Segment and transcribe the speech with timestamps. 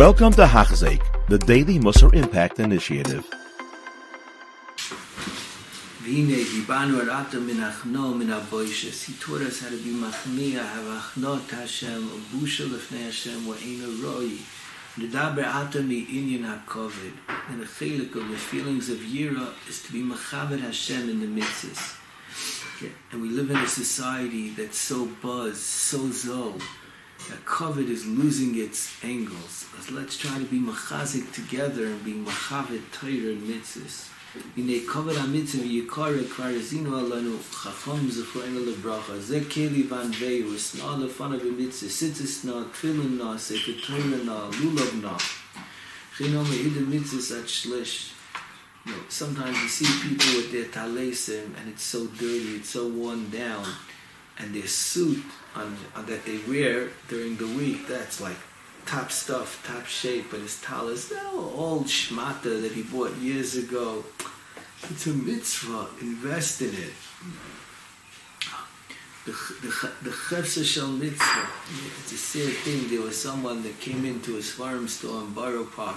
[0.00, 3.22] Welcome to Hachzik, the Daily Musar Impact Initiative.
[6.02, 6.24] He
[9.20, 10.64] taught us how to be machmia,
[11.50, 12.08] Hashem,
[12.70, 14.38] lefnei Hashem, roi,
[15.44, 16.48] atam inyan.
[17.50, 17.66] And a
[18.14, 21.98] of the feelings of yira is to be machavet Hashem in the mitzvahs.
[23.12, 25.04] And we live in a society that's so
[26.14, 26.54] so.
[27.28, 29.66] That covet is losing its angles.
[29.80, 34.08] So let's try to be machazik together and be machaved Torah and mitzvahs.
[34.56, 41.38] הנה כובד המצווה יקורא כבר הזינו עלינו חכם זכרנו לברכה זה כלי וענווהו אסנא לפניו
[41.40, 45.16] במצווה סיצס נא תפילין נא ספר תורה נא לולב נא
[46.16, 48.10] חינום העיד מצווה עד שליש
[48.86, 52.88] you know, sometimes you see people with their talesim and it's so dirty, it's so
[52.88, 53.64] worn down,
[54.40, 55.22] and their suit
[55.54, 58.36] on, on that they wear during the week, that's like
[58.86, 64.04] top stuff, top shape, but his talis, no old shmata that he bought years ago.
[64.84, 65.88] It's a mitzvah.
[66.00, 66.92] Invest in it.
[69.26, 71.48] The the shel mitzvah.
[72.00, 72.88] It's a sad thing.
[72.88, 75.96] There was someone that came into his farm store in Borough Park,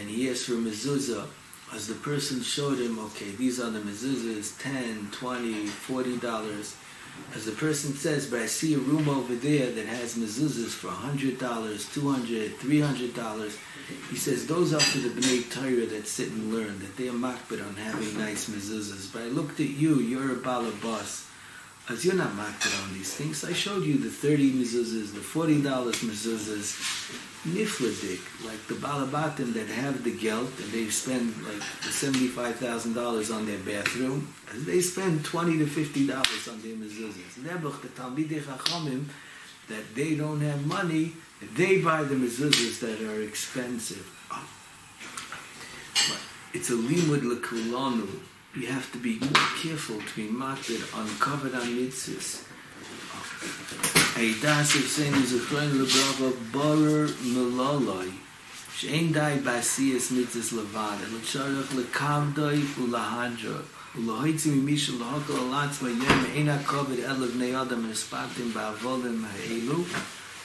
[0.00, 1.26] and he asked for mezuzah.
[1.72, 6.76] As the person showed him, okay, these are the mezuzahs, 10 20 40 dollars
[7.34, 10.88] as the person says, but I see a room over there that has mezuzahs for
[10.88, 13.58] $100, $200, $300.
[14.08, 17.66] He says, those are for the B'nai Torah that sit and learn, that they're makbid
[17.66, 19.12] on having nice mezuzahs.
[19.12, 21.28] But I looked at you, you're a balabas.
[21.86, 25.60] As you're not makbid on these things, I showed you the 30 mezuzahs, the $40
[25.62, 26.80] mezuzahs,
[27.46, 33.58] nifladik, like the balabatim that have the gelt and they spend like $75,000 on their
[33.58, 34.32] bathroom,
[34.64, 37.38] they spend 20 to $50 on their mezuzahs.
[37.40, 39.04] Nebuch, the Talmidei Chachamim,
[39.68, 41.12] that they don't have money,
[41.54, 44.06] they buy the mezuzahs that are expensive.
[46.08, 46.18] But
[46.54, 48.08] it's a limud lekulanu.
[48.55, 52.45] You have to be more careful to be matir on covered on mitzvahs.
[54.15, 58.09] הידעס אבסנו זכרנו לברכה בורר מלולוי
[58.75, 63.59] שאין די בעשייס מיצס לבד אלא צורך לקבדוי ולהדרו
[63.95, 69.83] ולהויצי ממישהו להוקל על עצמו יום אין הכובד אלו בני אדם מספקתם בעבודם האלו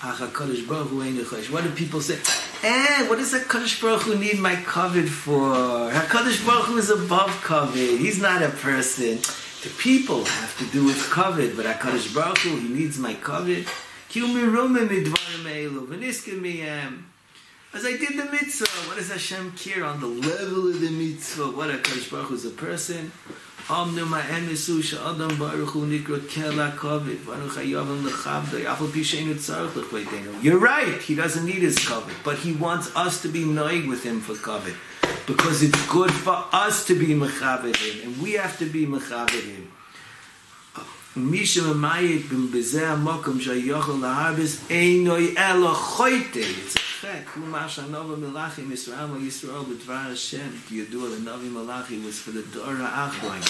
[0.00, 2.18] אך הקודש ברוך הוא אין לחוש what do people say
[2.62, 5.54] eh what does the Kodesh Baruch Hu need my covet for
[5.90, 9.18] HaKadosh Baruch Hu is above covet he's not a person
[9.64, 13.66] The people have to do with covet, but HaKadosh Baruch Hu, he needs my covet.
[14.10, 17.04] Ki umirume midvarim eilu, v'niskim miyem.
[17.72, 21.50] As I did the mitzvah, what does Hashem care on the level of the mitzvah?
[21.52, 23.10] What HaKadosh Baruch Hu is a person?
[23.68, 28.04] Om nu ma en su she adam baruch hu nikro kela kovit bar khu yavam
[28.04, 30.04] le khab de afu bi shein et sar khu kvay
[30.42, 34.02] you're right he doesn't need his kovit but he wants us to be noig with
[34.04, 34.74] him for kovit
[35.26, 39.42] because it's good for us to be mechavet him and we have to be mechavet
[39.42, 39.72] him.
[41.16, 49.64] Mi shem mayit bim bezeh mokom shayoch la habes einoy elo khoyte it's melachim Yisrael
[49.64, 50.62] b'dvar Hashem.
[50.68, 53.42] The Navi Malachi was for the Dor HaAchroin.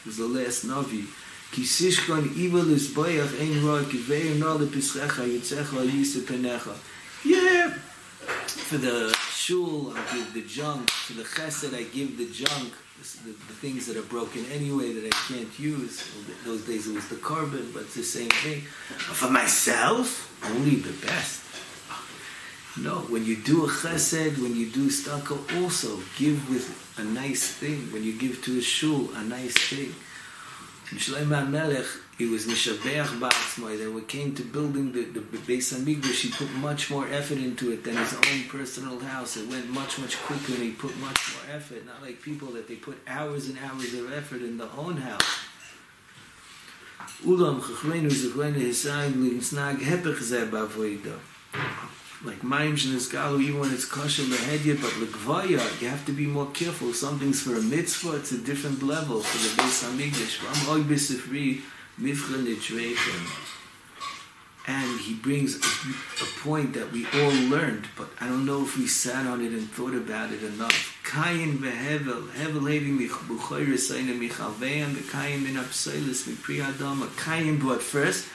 [0.00, 1.06] It was the last Navi.
[1.50, 2.36] Ki sishkon
[2.70, 6.76] is boyach ein roi ki veir yitzecha penecha.
[7.24, 7.70] Yeah.
[7.70, 10.90] For the shul, I give the junk.
[10.90, 12.74] For the chesed, I give the junk.
[12.98, 16.02] The, the, things that are broken anyway that I can't use.
[16.44, 18.62] Those days it was the carbon, but it's the same thing.
[18.62, 21.47] For myself, only the best.
[22.80, 27.48] No, when you do a chesed, when you do staka, also give with a nice
[27.48, 27.90] thing.
[27.92, 29.94] When you give to a shul, a nice thing.
[30.92, 33.78] In Shlomo Melech, he was Nishabeach Ba'atzmai.
[33.78, 37.06] Then when it came to building the, the, the Beis HaMikdash, he put much more
[37.08, 39.36] effort into it than his own personal house.
[39.36, 41.84] It went much, much quicker and he put much more effort.
[41.84, 45.38] Not like people that they put hours and hours of effort in their own house.
[47.24, 51.18] Ulam Chachmenu Zechwenu Hisayim Linsnag Hepech Zeh Ba'avoida.
[52.24, 56.50] Like Mayim Shnizgalu, even when it's kosher lehedya, but legvaya, you have to be more
[56.50, 56.92] careful.
[56.92, 60.42] Something's for a mitzvah, it's a different level for the Beis HaMikdash.
[60.42, 61.60] Ram Oy B'Sifri,
[62.00, 63.54] Mivcha Nitzveichen.
[64.66, 68.76] And he brings a, a point that we all learned, but I don't know if
[68.76, 71.00] we sat on it and thought about it enough.
[71.04, 77.00] Kayin vehevel, hevel hevi mich buchoy resayne michalveim, the kayin min apsoilis mi pri adam,
[77.00, 78.26] a kayin bought first,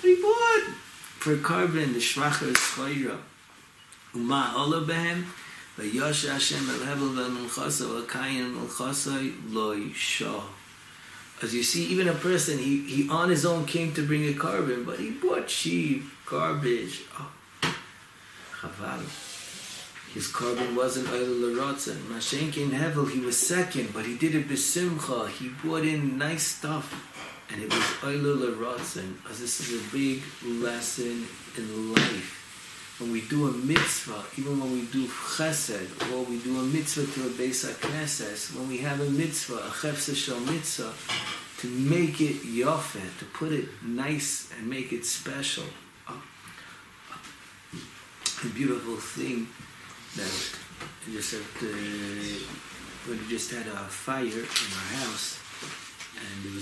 [0.00, 0.74] but he bought
[1.18, 3.18] for carbon, the shvacher schoira.
[4.13, 5.23] Uma ola behem,
[5.79, 9.11] ויוש השם אל הבל והמלחוסה והקיים מלחוסה
[9.49, 10.41] לא ישו.
[11.39, 14.33] As you see, even a person, he, he on his own came to bring a
[14.33, 17.03] carbon, but he bought sheep, garbage.
[17.19, 17.29] Oh.
[18.59, 19.03] Chaval.
[20.15, 21.97] his carbon wasn't Oila Laratzen.
[22.11, 25.29] Mashenkin Hevel, he was second, but he did it besimcha.
[25.29, 26.87] He brought in nice stuff,
[27.51, 29.13] and it was Oila Laratzen.
[29.29, 32.40] As this is a big lesson in life.
[32.98, 37.06] When we do a mitzvah, even when we do chesed, or we do a mitzvah
[37.06, 40.92] to a Beis HaKnesses, when we have a mitzvah, a chefse shel mitzvah,
[41.60, 45.64] to make it yofe, to put it nice and make it special.
[46.08, 46.14] A
[48.48, 49.48] beautiful thing
[50.16, 50.58] that
[51.10, 51.72] just at the,
[53.08, 55.41] we just had a fire in our house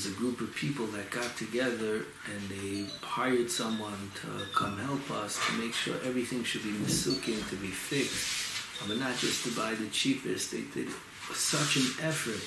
[0.00, 1.96] was a group of people that got together
[2.32, 7.46] and they hired someone to come help us to make sure everything should be misukin
[7.50, 10.88] to be fixed but not just to buy the cheapest they did
[11.34, 12.40] such an effort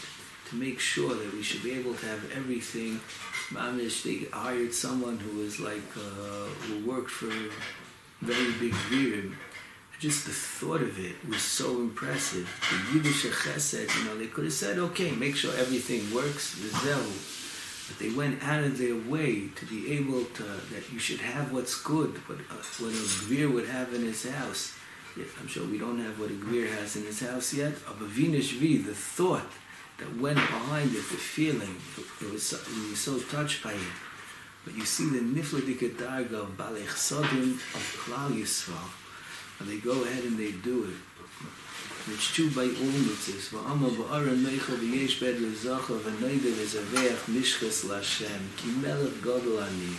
[0.50, 3.00] to make sure that we should be able to have everything
[3.52, 7.32] Mamish, they hired someone who was like uh, who worked for
[8.22, 9.26] very big beer
[10.04, 12.46] just the thought of it was so impressive.
[12.70, 17.43] The Yiddish chesed, you know, they could have said, okay, make sure everything works, zel.
[17.88, 21.52] But they went out of their way to be able to, that you should have
[21.52, 24.74] what's good, what, uh, what a Gvir would have in his house.
[25.40, 27.74] I'm sure we don't have what a Gvir has in his house yet.
[27.88, 29.52] Of a Venus V, the thought
[29.98, 31.76] that went behind it, the feeling,
[32.22, 33.80] it was, so, we were so touched by it.
[34.66, 39.03] But you see the nifladika darga of Balech Sodim of Klal Yisrael
[39.63, 40.95] and they go ahead and they do it.
[42.12, 43.48] It's true by all mitzvahs.
[43.56, 49.95] Va'ama va'ara meichel v'yesh bed l'zacha v'neide v'zaveach mishchas l'Hashem ki melech godel ani.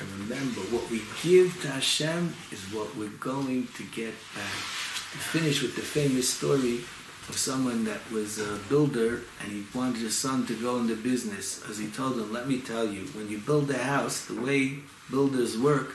[0.00, 4.52] And remember, what we give to Hashem is what we're going to get back.
[5.14, 6.80] We finish with the famous story
[7.30, 11.64] of someone that was a builder and he wanted his son to go into business.
[11.70, 14.80] As he told him, let me tell you, when you build a house, the way
[15.10, 15.94] builders work,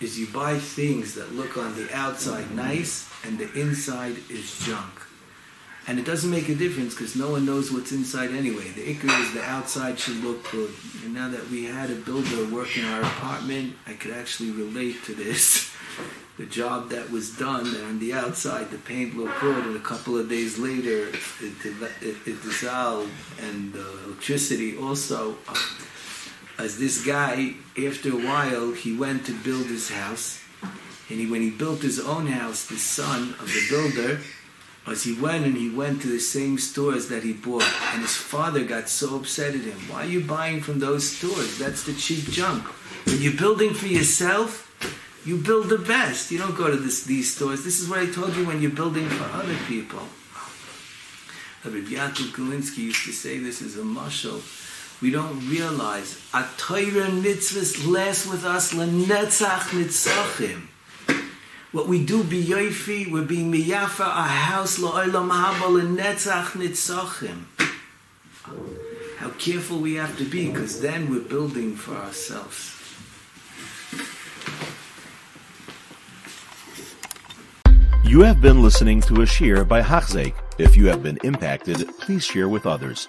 [0.00, 5.00] is you buy things that look on the outside nice and the inside is junk.
[5.86, 8.70] And it doesn't make a difference because no one knows what's inside anyway.
[8.70, 10.70] The ikr is the outside should look good.
[11.04, 15.04] And now that we had a builder work in our apartment, I could actually relate
[15.04, 15.70] to this.
[16.36, 20.18] the job that was done on the outside the paint looked good and a couple
[20.18, 25.36] of days later it, it, it, it dissolved and the electricity also
[26.64, 30.40] as this guy, after a while, he went to build his house.
[31.10, 34.20] And he, when he built his own house, the son of the builder,
[34.86, 38.16] as he went and he went to the same stores that he bought, and his
[38.16, 39.78] father got so upset at him.
[39.90, 41.58] Why are you buying from those stores?
[41.58, 42.64] That's the cheap junk.
[43.06, 44.62] When you're building for yourself,
[45.26, 46.30] you build the best.
[46.30, 47.62] You don't go to this, these stores.
[47.62, 50.00] This is what I told you when you're building for other people.
[51.62, 54.40] Rabbi Yaakov Galinsky used to say this is a mashal
[55.02, 60.68] we don't realize a Torah mitzvahs last with us lenetzach nitzachim.
[61.72, 67.44] What we do biyofi, we're being miyafa a house la'olam haba lenetzach nitzachim.
[69.18, 72.70] How careful we have to be, because then we're building for ourselves.
[78.04, 80.34] You have been listening to a shear by Hachzeik.
[80.58, 83.08] If you have been impacted, please share with others.